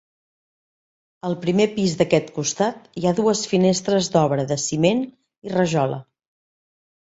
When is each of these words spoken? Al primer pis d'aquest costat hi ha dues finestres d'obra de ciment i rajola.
Al 1.27 1.35
primer 1.43 1.67
pis 1.75 1.93
d'aquest 1.99 2.31
costat 2.37 2.87
hi 3.01 3.05
ha 3.05 3.13
dues 3.19 3.43
finestres 3.53 4.09
d'obra 4.17 4.47
de 4.53 4.59
ciment 4.65 5.05
i 5.51 5.55
rajola. 5.59 6.01